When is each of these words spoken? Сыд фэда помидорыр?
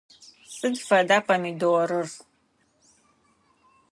Сыд 0.55 0.75
фэда 0.87 1.17
помидорыр? 1.27 2.07